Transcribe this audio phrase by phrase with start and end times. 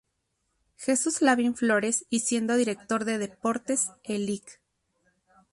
[0.77, 4.59] Jesús LavÍn Flores y siendo director de deportes el Lic.